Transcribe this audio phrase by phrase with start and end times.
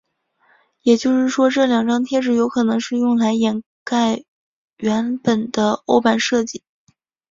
[0.81, 4.23] 也就是说这两张贴纸有可能是用来掩盖
[4.77, 6.63] 原本的欧版设计。